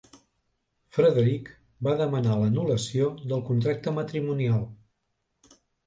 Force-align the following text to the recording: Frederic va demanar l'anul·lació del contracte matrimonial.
Frederic 0.97 1.51
va 1.89 1.95
demanar 2.01 2.39
l'anul·lació 2.41 3.13
del 3.29 3.47
contracte 3.53 3.97
matrimonial. 4.03 4.69